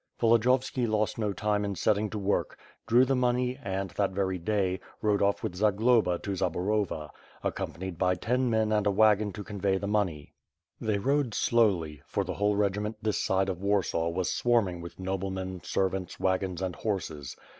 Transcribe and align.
Volodiyoveki 0.19 0.87
lost 0.87 1.19
no 1.19 1.31
time 1.31 1.63
in 1.63 1.75
setting 1.75 2.09
to 2.09 2.17
work, 2.17 2.57
drew 2.87 3.05
the 3.05 3.15
money 3.15 3.59
and, 3.61 3.91
that 3.91 4.09
very 4.09 4.39
day, 4.39 4.79
rode 4.99 5.21
off 5.21 5.43
with 5.43 5.53
Zagloba 5.53 6.17
to 6.23 6.31
Zaborova, 6.31 7.11
accompanied 7.43 7.99
by 7.99 8.15
ten 8.15 8.49
men 8.49 8.71
and 8.71 8.87
a 8.87 8.91
wagon 8.91 9.31
to 9.33 9.43
convey 9.43 9.77
the 9.77 9.85
money. 9.85 10.33
They 10.79 10.97
rode 10.97 11.35
slowly, 11.35 12.01
for 12.07 12.23
the 12.23 12.33
whole 12.33 12.55
region 12.55 12.95
this 12.99 13.19
side 13.23 13.47
of 13.47 13.61
Warsaw 13.61 14.09
was 14.09 14.31
swarming 14.31 14.81
with 14.81 14.99
noblemen, 14.99 15.59
sen^ants, 15.59 16.19
wagons 16.19 16.63
and 16.63 16.75
horses. 16.77 17.35